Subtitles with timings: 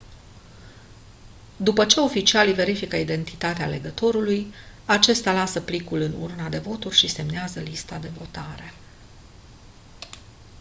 [1.57, 4.53] după ce oficialii verifică identitatea alegătorului
[4.85, 8.73] acesta lasă plicul în urna de voturi și semnează lista de votare